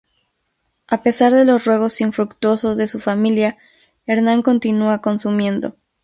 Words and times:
A 0.87 1.03
pesar 1.03 1.31
de 1.31 1.45
los 1.45 1.65
ruegos 1.67 2.01
infructuosos 2.01 2.75
de 2.75 2.87
su 2.87 2.99
familia, 2.99 3.59
Hernán 4.07 4.41
continúa 4.41 4.99
consumiendo. 4.99 5.75